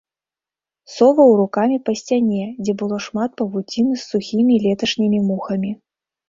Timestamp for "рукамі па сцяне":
1.41-2.43